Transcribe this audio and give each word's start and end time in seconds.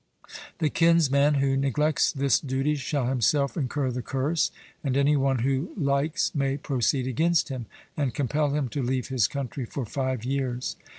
The 0.57 0.71
kinsman 0.71 1.35
who 1.35 1.55
neglects 1.55 2.11
this 2.11 2.39
duty 2.39 2.73
shall 2.73 3.05
himself 3.05 3.55
incur 3.55 3.91
the 3.91 4.01
curse, 4.01 4.49
and 4.83 4.97
any 4.97 5.15
one 5.15 5.43
who 5.45 5.73
likes 5.77 6.33
may 6.33 6.57
proceed 6.57 7.05
against 7.05 7.49
him, 7.49 7.67
and 7.95 8.11
compel 8.11 8.49
him 8.49 8.67
to 8.69 8.81
leave 8.81 9.09
his 9.09 9.27
country 9.27 9.63
for 9.65 9.85
five 9.85 10.25
years. 10.25 10.75